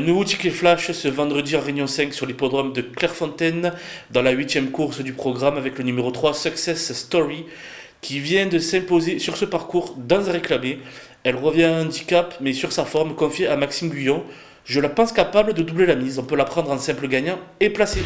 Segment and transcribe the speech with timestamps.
[0.00, 3.74] Un nouveau ticket flash ce vendredi à Réunion 5 sur l'hippodrome de Clairefontaine
[4.10, 7.44] dans la huitième course du programme avec le numéro 3 Success Story
[8.00, 10.78] qui vient de s'imposer sur ce parcours dans un réclamé.
[11.22, 14.24] Elle revient à un handicap mais sur sa forme confiée à Maxime Guyon.
[14.64, 16.18] Je la pense capable de doubler la mise.
[16.18, 18.00] On peut la prendre en simple gagnant et placer.